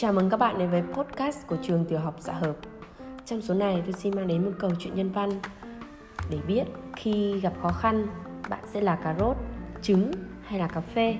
Chào 0.00 0.12
mừng 0.12 0.30
các 0.30 0.36
bạn 0.36 0.58
đến 0.58 0.70
với 0.70 0.82
podcast 0.82 1.46
của 1.46 1.56
trường 1.62 1.84
tiểu 1.84 1.98
học 1.98 2.16
Dạ 2.20 2.32
Hợp. 2.32 2.56
Trong 3.24 3.42
số 3.42 3.54
này 3.54 3.82
tôi 3.84 3.92
xin 3.92 4.16
mang 4.16 4.26
đến 4.26 4.44
một 4.44 4.50
câu 4.58 4.70
chuyện 4.78 4.94
nhân 4.94 5.12
văn 5.12 5.30
để 6.30 6.38
biết 6.46 6.64
khi 6.96 7.40
gặp 7.40 7.52
khó 7.62 7.68
khăn 7.68 8.06
bạn 8.48 8.60
sẽ 8.72 8.80
là 8.80 8.96
cà 8.96 9.14
rốt, 9.18 9.36
trứng 9.82 10.10
hay 10.42 10.58
là 10.58 10.68
cà 10.68 10.80
phê. 10.80 11.16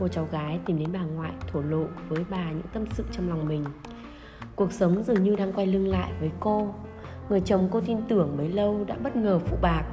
Cô 0.00 0.08
cháu 0.08 0.28
gái 0.32 0.60
tìm 0.66 0.78
đến 0.78 0.88
bà 0.92 1.02
ngoại 1.02 1.32
thổ 1.52 1.60
lộ 1.60 1.84
với 2.08 2.24
bà 2.30 2.50
những 2.50 2.66
tâm 2.72 2.84
sự 2.92 3.04
trong 3.12 3.28
lòng 3.28 3.48
mình. 3.48 3.64
Cuộc 4.56 4.72
sống 4.72 5.02
dường 5.02 5.22
như 5.22 5.36
đang 5.36 5.52
quay 5.52 5.66
lưng 5.66 5.88
lại 5.88 6.12
với 6.20 6.30
cô. 6.40 6.74
Người 7.28 7.40
chồng 7.40 7.68
cô 7.72 7.80
tin 7.80 7.98
tưởng 8.08 8.36
mấy 8.36 8.48
lâu 8.48 8.84
đã 8.86 8.96
bất 9.02 9.16
ngờ 9.16 9.38
phụ 9.38 9.56
bạc, 9.62 9.84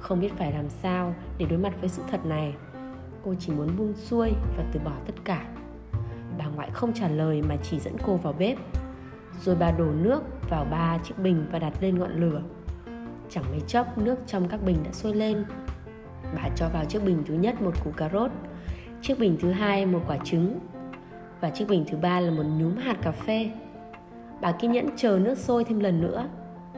không 0.00 0.20
biết 0.20 0.32
phải 0.38 0.52
làm 0.52 0.68
sao 0.68 1.14
để 1.38 1.46
đối 1.46 1.58
mặt 1.58 1.72
với 1.80 1.88
sự 1.88 2.02
thật 2.10 2.26
này. 2.26 2.54
Cô 3.24 3.34
chỉ 3.38 3.52
muốn 3.52 3.68
buông 3.78 3.94
xuôi 3.94 4.32
và 4.56 4.64
từ 4.72 4.80
bỏ 4.84 4.92
tất 5.06 5.14
cả 5.24 5.46
bà 6.38 6.46
ngoại 6.46 6.70
không 6.72 6.92
trả 6.92 7.08
lời 7.08 7.42
mà 7.42 7.56
chỉ 7.62 7.80
dẫn 7.80 7.96
cô 8.06 8.16
vào 8.16 8.32
bếp. 8.32 8.58
Rồi 9.40 9.56
bà 9.56 9.70
đổ 9.70 9.84
nước 9.84 10.22
vào 10.48 10.64
ba 10.70 10.98
chiếc 10.98 11.18
bình 11.18 11.46
và 11.52 11.58
đặt 11.58 11.72
lên 11.80 11.98
ngọn 11.98 12.20
lửa. 12.20 12.42
Chẳng 13.30 13.44
mấy 13.50 13.60
chốc, 13.60 13.98
nước 13.98 14.18
trong 14.26 14.48
các 14.48 14.62
bình 14.62 14.76
đã 14.84 14.92
sôi 14.92 15.14
lên. 15.14 15.44
Bà 16.34 16.48
cho 16.56 16.68
vào 16.68 16.84
chiếc 16.84 17.04
bình 17.04 17.22
thứ 17.26 17.34
nhất 17.34 17.62
một 17.62 17.84
củ 17.84 17.90
cà 17.96 18.08
rốt, 18.12 18.30
chiếc 19.02 19.18
bình 19.18 19.36
thứ 19.40 19.50
hai 19.50 19.86
một 19.86 20.02
quả 20.06 20.16
trứng 20.24 20.58
và 21.40 21.50
chiếc 21.50 21.68
bình 21.68 21.84
thứ 21.88 21.96
ba 21.96 22.20
là 22.20 22.30
một 22.30 22.44
nhúm 22.58 22.76
hạt 22.76 22.96
cà 23.02 23.10
phê. 23.10 23.50
Bà 24.40 24.52
kiên 24.52 24.72
nhẫn 24.72 24.88
chờ 24.96 25.18
nước 25.22 25.38
sôi 25.38 25.64
thêm 25.64 25.80
lần 25.80 26.00
nữa, 26.00 26.28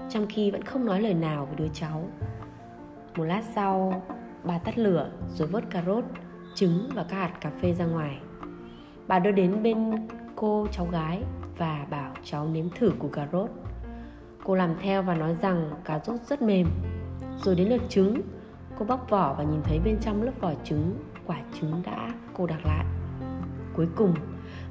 trong 0.09 0.27
khi 0.29 0.51
vẫn 0.51 0.65
không 0.65 0.87
nói 0.87 1.01
lời 1.01 1.15
nào 1.15 1.47
với 1.47 1.57
đứa 1.57 1.69
cháu. 1.75 2.09
Một 3.17 3.25
lát 3.25 3.43
sau, 3.55 4.03
bà 4.45 4.59
tắt 4.59 4.79
lửa 4.79 5.11
rồi 5.29 5.49
vớt 5.49 5.71
cà 5.71 5.83
rốt, 5.87 6.05
trứng 6.55 6.91
và 6.95 7.05
các 7.09 7.17
hạt 7.17 7.33
cà 7.41 7.51
phê 7.61 7.73
ra 7.73 7.85
ngoài. 7.85 8.19
Bà 9.09 9.19
đưa 9.19 9.31
đến 9.31 9.63
bên 9.63 9.91
cô 10.37 10.67
cháu 10.73 10.87
gái 10.87 11.23
và 11.59 11.87
bảo 11.91 12.13
cháu 12.25 12.49
nếm 12.49 12.71
thử 12.71 12.93
củ 12.99 13.09
cà 13.09 13.29
rốt. 13.33 13.51
Cô 14.45 14.55
làm 14.55 14.75
theo 14.81 15.03
và 15.03 15.15
nói 15.15 15.35
rằng 15.35 15.71
cà 15.85 16.01
rốt 16.05 16.21
rất 16.27 16.43
mềm. 16.43 16.67
Rồi 17.43 17.55
đến 17.55 17.69
lượt 17.69 17.83
trứng, 17.89 18.21
cô 18.79 18.85
bóc 18.85 19.11
vỏ 19.11 19.35
và 19.39 19.45
nhìn 19.45 19.61
thấy 19.65 19.79
bên 19.85 19.99
trong 20.01 20.23
lớp 20.23 20.33
vỏ 20.41 20.53
trứng, 20.65 20.97
quả 21.27 21.37
trứng 21.61 21.83
đã 21.85 22.13
cô 22.35 22.47
đặt 22.47 22.67
lại. 22.67 22.85
Cuối 23.77 23.89
cùng, 23.97 24.15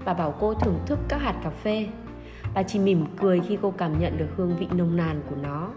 bà 0.06 0.14
bảo 0.14 0.34
cô 0.40 0.54
thưởng 0.54 0.80
thức 0.86 1.00
các 1.08 1.22
hạt 1.22 1.36
cà 1.44 1.50
phê. 1.50 1.88
Bà 2.54 2.64
chỉ 2.64 2.80
mỉm 2.80 3.06
cười 3.18 3.40
khi 3.40 3.58
cô 3.62 3.72
cảm 3.72 4.00
nhận 4.00 4.18
được 4.18 4.28
hương 4.36 4.56
vị 4.56 4.68
nồng 4.76 4.98
nàn 4.98 5.22
của 5.30 5.36
nó. 5.44 5.70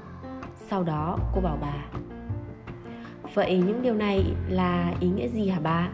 Sau 0.56 0.83
đó 0.83 1.19
cô 1.34 1.41
bảo 1.41 1.59
bà 1.61 1.84
Vậy 3.34 3.62
những 3.67 3.83
điều 3.83 3.95
này 3.95 4.34
là 4.48 4.95
ý 5.01 5.09
nghĩa 5.09 5.29
gì 5.29 5.48
hả 5.48 5.61
bà? 5.62 5.89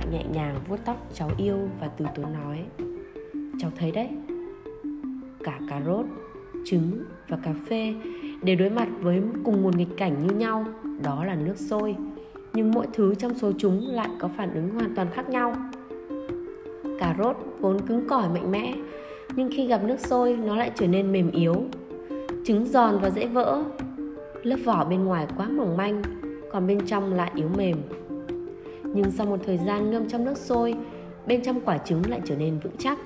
Ngoại 0.00 0.12
nhẹ 0.12 0.24
nhàng 0.32 0.56
vuốt 0.68 0.76
tóc 0.84 0.96
cháu 1.14 1.30
yêu 1.38 1.56
và 1.80 1.88
từ 1.88 2.04
tốn 2.14 2.26
nói. 2.32 2.64
Cháu 3.58 3.70
thấy 3.78 3.90
đấy, 3.90 4.08
cả 5.44 5.58
cà 5.68 5.80
rốt, 5.86 6.06
trứng 6.66 7.04
và 7.28 7.38
cà 7.42 7.54
phê 7.68 7.94
đều 8.42 8.56
đối 8.56 8.70
mặt 8.70 8.88
với 9.00 9.22
cùng 9.44 9.62
một 9.62 9.76
nghịch 9.76 9.96
cảnh 9.96 10.26
như 10.26 10.34
nhau, 10.34 10.64
đó 11.02 11.24
là 11.24 11.34
nước 11.34 11.56
sôi. 11.56 11.96
Nhưng 12.52 12.70
mỗi 12.70 12.86
thứ 12.92 13.14
trong 13.14 13.34
số 13.34 13.52
chúng 13.58 13.86
lại 13.86 14.08
có 14.18 14.28
phản 14.36 14.54
ứng 14.54 14.70
hoàn 14.70 14.94
toàn 14.94 15.08
khác 15.14 15.28
nhau. 15.28 15.54
Cà 16.98 17.14
rốt 17.18 17.36
vốn 17.60 17.80
cứng 17.80 18.08
cỏi 18.08 18.28
mạnh 18.28 18.52
mẽ, 18.52 18.74
nhưng 19.36 19.48
khi 19.52 19.66
gặp 19.66 19.84
nước 19.84 20.00
sôi, 20.00 20.36
nó 20.36 20.56
lại 20.56 20.70
trở 20.74 20.86
nên 20.86 21.12
mềm 21.12 21.30
yếu. 21.30 21.54
Trứng 22.44 22.66
giòn 22.66 22.98
và 23.02 23.10
dễ 23.10 23.26
vỡ, 23.26 23.62
lớp 24.42 24.56
vỏ 24.64 24.84
bên 24.84 25.04
ngoài 25.04 25.26
quá 25.36 25.48
mỏng 25.48 25.76
manh, 25.76 26.02
còn 26.52 26.66
bên 26.66 26.86
trong 26.86 27.14
lại 27.14 27.30
yếu 27.34 27.48
mềm 27.56 27.76
nhưng 28.94 29.10
sau 29.10 29.26
một 29.26 29.40
thời 29.46 29.58
gian 29.58 29.90
ngâm 29.90 30.08
trong 30.08 30.24
nước 30.24 30.38
sôi, 30.38 30.74
bên 31.26 31.42
trong 31.42 31.60
quả 31.60 31.78
trứng 31.78 32.10
lại 32.10 32.20
trở 32.24 32.36
nên 32.36 32.58
vững 32.58 32.76
chắc. 32.78 32.98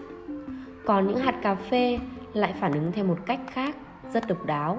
Còn 0.87 1.07
những 1.09 1.17
hạt 1.17 1.35
cà 1.43 1.55
phê 1.55 1.99
lại 2.35 2.55
phản 2.61 2.73
ứng 2.73 2.93
theo 2.93 3.05
một 3.05 3.19
cách 3.27 3.41
khác, 3.51 3.77
rất 4.13 4.29
độc 4.29 4.47
đáo. 4.47 4.79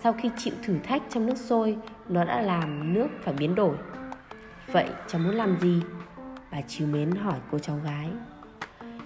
Sau 0.00 0.12
khi 0.12 0.30
chịu 0.36 0.54
thử 0.62 0.78
thách 0.78 1.02
trong 1.08 1.26
nước 1.26 1.36
sôi, 1.36 1.76
nó 2.08 2.24
đã 2.24 2.40
làm 2.40 2.94
nước 2.94 3.08
phải 3.20 3.34
biến 3.34 3.54
đổi. 3.54 3.76
Vậy 4.72 4.88
cháu 5.06 5.20
muốn 5.20 5.34
làm 5.34 5.56
gì? 5.60 5.82
Bà 6.52 6.60
chiều 6.66 6.88
mến 6.88 7.10
hỏi 7.10 7.38
cô 7.50 7.58
cháu 7.58 7.76
gái. 7.84 8.10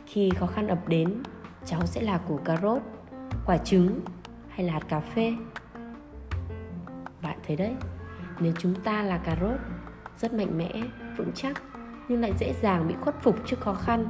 Khi 0.06 0.30
khó 0.30 0.46
khăn 0.46 0.68
ập 0.68 0.88
đến, 0.88 1.22
cháu 1.66 1.86
sẽ 1.86 2.02
là 2.02 2.18
củ 2.18 2.36
cà 2.44 2.56
rốt, 2.62 2.82
quả 3.46 3.56
trứng 3.56 4.00
hay 4.48 4.66
là 4.66 4.72
hạt 4.72 4.82
cà 4.88 5.00
phê? 5.00 5.32
Bạn 7.22 7.38
thấy 7.46 7.56
đấy, 7.56 7.74
nếu 8.40 8.52
chúng 8.58 8.74
ta 8.74 9.02
là 9.02 9.18
cà 9.18 9.36
rốt 9.40 9.60
rất 10.18 10.34
mạnh 10.34 10.58
mẽ, 10.58 10.82
vững 11.16 11.32
chắc, 11.34 11.62
nhưng 12.08 12.20
lại 12.20 12.32
dễ 12.38 12.54
dàng 12.62 12.88
bị 12.88 12.94
khuất 13.00 13.14
phục 13.20 13.36
trước 13.46 13.60
khó 13.60 13.74
khăn. 13.74 14.06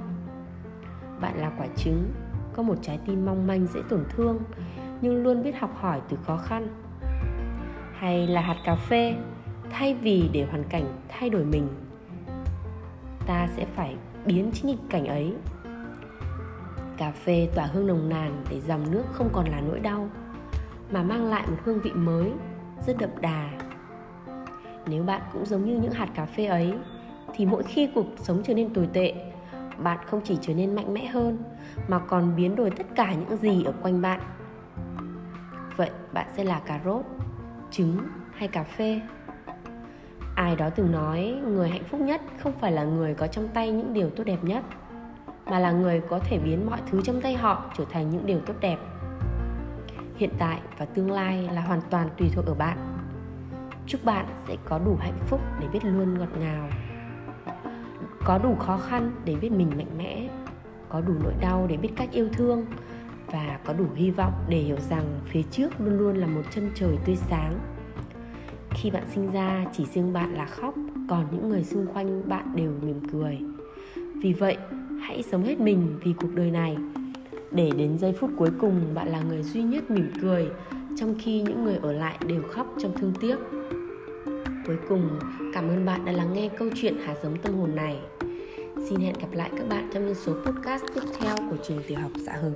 Bạn 1.21 1.39
là 1.39 1.53
quả 1.59 1.67
trứng, 1.77 2.13
có 2.53 2.63
một 2.63 2.75
trái 2.83 2.99
tim 3.07 3.27
mong 3.27 3.47
manh 3.47 3.67
dễ 3.67 3.81
tổn 3.89 4.05
thương, 4.09 4.41
nhưng 5.01 5.23
luôn 5.23 5.43
biết 5.43 5.59
học 5.59 5.71
hỏi 5.77 6.01
từ 6.09 6.17
khó 6.27 6.37
khăn. 6.37 6.69
Hay 7.93 8.27
là 8.27 8.41
hạt 8.41 8.57
cà 8.65 8.75
phê, 8.75 9.17
thay 9.71 9.95
vì 9.95 10.31
để 10.33 10.47
hoàn 10.51 10.65
cảnh 10.65 10.85
thay 11.09 11.31
đổi 11.31 11.45
mình, 11.45 11.69
ta 13.27 13.49
sẽ 13.57 13.67
phải 13.77 13.97
biến 14.27 14.51
chính 14.55 14.67
nghịch 14.67 14.91
cảnh 14.91 15.07
ấy. 15.07 15.35
Cà 16.97 17.11
phê 17.11 17.49
tỏa 17.55 17.67
hương 17.67 17.87
nồng 17.87 18.09
nàn 18.09 18.45
để 18.51 18.61
dòng 18.61 18.91
nước 18.91 19.03
không 19.13 19.29
còn 19.33 19.49
là 19.49 19.61
nỗi 19.61 19.81
đau, 19.81 20.11
mà 20.91 21.03
mang 21.03 21.25
lại 21.25 21.47
một 21.47 21.57
hương 21.65 21.81
vị 21.81 21.93
mới, 21.93 22.33
rất 22.87 22.97
đậm 22.99 23.11
đà 23.21 23.51
nếu 24.87 25.03
bạn 25.03 25.23
cũng 25.33 25.47
giống 25.47 25.65
như 25.65 25.79
những 25.79 25.93
hạt 25.93 26.09
cà 26.15 26.27
phê 26.27 26.47
ấy, 26.47 26.75
thì 27.35 27.47
mỗi 27.47 27.63
khi 27.63 27.89
cuộc 27.95 28.07
sống 28.17 28.43
trở 28.45 28.55
nên 28.55 28.75
tồi 28.75 28.89
tệ, 28.93 29.15
bạn 29.79 29.99
không 30.07 30.21
chỉ 30.25 30.39
trở 30.41 30.55
nên 30.55 30.75
mạnh 30.75 30.95
mẽ 30.95 31.07
hơn, 31.07 31.39
mà 31.89 31.99
còn 31.99 32.37
biến 32.37 32.57
đổi 32.57 32.71
tất 32.71 32.87
cả 32.95 33.15
những 33.15 33.37
gì 33.37 33.65
ở 33.65 33.73
quanh 33.83 34.03
bạn. 34.03 34.21
Vậy 35.77 35.91
bạn 36.13 36.27
sẽ 36.37 36.45
là 36.45 36.61
cà 36.61 36.81
rốt, 36.85 37.03
trứng 37.71 37.99
hay 38.33 38.49
cà 38.49 38.65
phê? 38.65 39.01
Ai 40.35 40.57
đó 40.57 40.71
từng 40.71 40.93
nói, 40.93 41.37
người 41.47 41.69
hạnh 41.69 41.85
phúc 41.85 42.01
nhất 42.01 42.21
không 42.39 42.53
phải 42.53 42.73
là 42.73 42.85
người 42.85 43.15
có 43.15 43.27
trong 43.27 43.49
tay 43.49 43.73
những 43.73 43.93
điều 43.93 44.11
tốt 44.11 44.25
đẹp 44.25 44.45
nhất, 44.45 44.65
mà 45.47 45.59
là 45.59 45.73
người 45.73 46.01
có 46.09 46.19
thể 46.19 46.39
biến 46.39 46.67
mọi 46.67 46.81
thứ 46.91 47.03
trong 47.05 47.21
tay 47.21 47.35
họ 47.35 47.65
trở 47.79 47.85
thành 47.91 48.11
những 48.11 48.27
điều 48.27 48.41
tốt 48.41 48.55
đẹp. 48.61 48.79
Hiện 50.17 50.31
tại 50.39 50.61
và 50.79 50.85
tương 50.85 51.11
lai 51.11 51.49
là 51.53 51.61
hoàn 51.61 51.81
toàn 51.91 52.09
tùy 52.19 52.31
thuộc 52.35 52.47
ở 52.47 52.55
bạn 52.55 52.92
chúc 53.87 54.05
bạn 54.05 54.27
sẽ 54.49 54.57
có 54.65 54.79
đủ 54.79 54.97
hạnh 55.01 55.19
phúc 55.29 55.41
để 55.61 55.69
biết 55.73 55.85
luôn 55.85 56.19
ngọt 56.19 56.39
ngào. 56.41 56.69
Có 58.25 58.39
đủ 58.39 58.55
khó 58.55 58.79
khăn 58.79 59.11
để 59.25 59.35
biết 59.35 59.53
mình 59.53 59.71
mạnh 59.77 59.99
mẽ. 59.99 60.29
Có 60.89 61.01
đủ 61.01 61.13
nỗi 61.25 61.35
đau 61.41 61.67
để 61.69 61.77
biết 61.77 61.91
cách 61.97 62.09
yêu 62.13 62.29
thương. 62.33 62.67
Và 63.27 63.59
có 63.65 63.73
đủ 63.73 63.87
hy 63.95 64.11
vọng 64.11 64.33
để 64.49 64.59
hiểu 64.59 64.77
rằng 64.91 65.05
phía 65.27 65.43
trước 65.43 65.81
luôn 65.81 65.99
luôn 65.99 66.17
là 66.17 66.27
một 66.27 66.43
chân 66.51 66.71
trời 66.75 66.99
tươi 67.05 67.17
sáng. 67.17 67.59
Khi 68.71 68.91
bạn 68.91 69.05
sinh 69.15 69.33
ra, 69.33 69.65
chỉ 69.73 69.87
riêng 69.87 70.13
bạn 70.13 70.35
là 70.35 70.47
khóc, 70.47 70.75
còn 71.09 71.27
những 71.33 71.49
người 71.49 71.65
xung 71.65 71.87
quanh 71.87 72.29
bạn 72.29 72.53
đều 72.57 72.73
mỉm 72.83 73.01
cười. 73.13 73.39
Vì 74.23 74.33
vậy, 74.33 74.57
hãy 75.03 75.23
sống 75.23 75.45
hết 75.45 75.61
mình 75.61 75.99
vì 76.05 76.13
cuộc 76.13 76.35
đời 76.35 76.51
này. 76.51 76.77
Để 77.51 77.71
đến 77.77 77.99
giây 77.99 78.13
phút 78.13 78.31
cuối 78.37 78.51
cùng, 78.61 78.95
bạn 78.95 79.09
là 79.09 79.21
người 79.21 79.43
duy 79.43 79.63
nhất 79.63 79.91
mỉm 79.91 80.11
cười 80.23 80.51
trong 80.97 81.15
khi 81.19 81.41
những 81.41 81.65
người 81.65 81.77
ở 81.83 81.93
lại 81.93 82.19
đều 82.27 82.43
khóc 82.43 82.67
trong 82.79 82.93
thương 82.99 83.13
tiếc. 83.21 83.37
Cuối 84.67 84.77
cùng, 84.89 85.19
cảm 85.55 85.69
ơn 85.69 85.87
bạn 85.87 86.05
đã 86.05 86.13
lắng 86.13 86.33
nghe 86.33 86.49
câu 86.59 86.69
chuyện 86.75 86.97
hạt 87.05 87.15
giống 87.23 87.37
tâm 87.43 87.55
hồn 87.55 87.77
này. 87.77 87.99
Xin 88.89 89.01
hẹn 89.01 89.15
gặp 89.21 89.29
lại 89.33 89.51
các 89.59 89.69
bạn 89.69 89.91
trong 89.95 90.07
những 90.07 90.15
số 90.15 90.33
podcast 90.45 90.85
tiếp 90.95 91.03
theo 91.21 91.37
của 91.51 91.57
trường 91.69 91.83
tiểu 91.89 91.99
học 91.99 92.11
dạ 92.17 92.23
xã 92.27 92.33
hợp 92.33 92.53